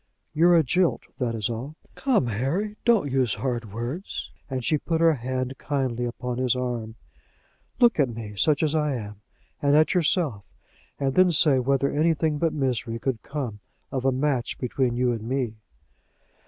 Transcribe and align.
"You 0.33 0.47
are 0.47 0.55
a 0.57 0.63
jilt, 0.63 1.01
that 1.19 1.35
is 1.35 1.47
all." 1.47 1.75
"Come, 1.93 2.25
Harry, 2.25 2.75
don't 2.85 3.11
use 3.11 3.35
hard 3.35 3.71
words," 3.71 4.31
and 4.49 4.63
she 4.65 4.79
put 4.79 4.99
her 4.99 5.13
hand 5.13 5.59
kindly 5.59 6.05
upon 6.05 6.39
his 6.39 6.55
arm. 6.55 6.95
"Look 7.79 7.99
at 7.99 8.09
me, 8.09 8.35
such 8.35 8.63
as 8.63 8.73
I 8.73 8.95
am, 8.95 9.21
and 9.61 9.75
at 9.75 9.93
yourself, 9.93 10.43
and 10.99 11.13
then 11.13 11.29
say 11.31 11.59
whether 11.59 11.91
anything 11.91 12.39
but 12.39 12.51
misery 12.51 12.97
could 12.97 13.21
come 13.21 13.59
of 13.91 14.03
a 14.03 14.11
match 14.11 14.57
between 14.57 14.95
you 14.95 15.11
and 15.11 15.21
me. 15.21 15.57